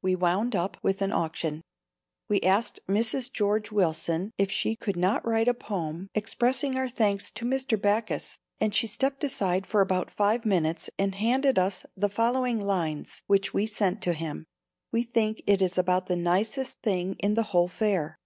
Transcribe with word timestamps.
We 0.00 0.14
wound 0.14 0.54
up 0.54 0.76
with 0.84 1.02
an 1.02 1.10
auction. 1.10 1.60
We 2.28 2.40
asked 2.42 2.78
Mrs. 2.88 3.32
George 3.32 3.72
Willson 3.72 4.30
if 4.38 4.48
she 4.48 4.76
could 4.76 4.94
not 4.94 5.26
write 5.26 5.48
a 5.48 5.54
poem 5.54 6.06
expressing 6.14 6.78
our 6.78 6.88
thanks 6.88 7.32
to 7.32 7.44
Mr. 7.44 7.82
Backus 7.82 8.38
and 8.60 8.72
she 8.72 8.86
stepped 8.86 9.24
aside 9.24 9.66
for 9.66 9.80
about 9.80 10.08
five 10.08 10.46
minutes 10.46 10.88
and 11.00 11.16
handed 11.16 11.58
us 11.58 11.84
the 11.96 12.08
following 12.08 12.60
lines 12.60 13.22
which 13.26 13.52
we 13.52 13.66
sent 13.66 14.00
to 14.02 14.12
him. 14.12 14.44
We 14.92 15.02
think 15.02 15.42
it 15.48 15.60
is 15.60 15.76
about 15.76 16.06
the 16.06 16.14
nicest 16.14 16.78
thing 16.82 17.16
in 17.18 17.34
the 17.34 17.42
whole 17.50 17.66
fair. 17.66 18.18